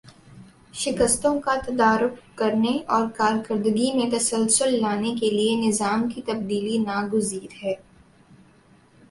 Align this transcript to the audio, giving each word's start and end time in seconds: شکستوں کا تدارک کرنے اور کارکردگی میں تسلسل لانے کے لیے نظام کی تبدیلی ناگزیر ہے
شکستوں 0.73 1.33
کا 1.41 1.55
تدارک 1.65 2.15
کرنے 2.37 2.71
اور 2.87 3.05
کارکردگی 3.17 3.91
میں 3.93 4.09
تسلسل 4.11 4.79
لانے 4.81 5.13
کے 5.19 5.29
لیے 5.29 5.55
نظام 5.57 6.09
کی 6.09 6.21
تبدیلی 6.21 6.77
ناگزیر 6.79 7.63
ہے 7.63 7.73